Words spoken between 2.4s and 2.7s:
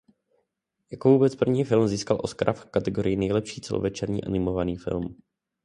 v